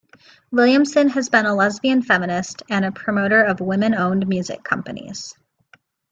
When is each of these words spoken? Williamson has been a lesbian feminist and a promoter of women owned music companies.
Williamson 0.49 1.09
has 1.09 1.29
been 1.29 1.45
a 1.45 1.53
lesbian 1.53 2.01
feminist 2.01 2.63
and 2.71 2.83
a 2.83 2.91
promoter 2.91 3.43
of 3.43 3.59
women 3.59 3.93
owned 3.93 4.27
music 4.27 4.63
companies. 4.63 5.35